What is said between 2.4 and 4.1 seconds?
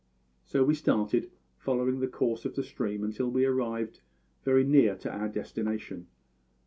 of the stream until we had arrived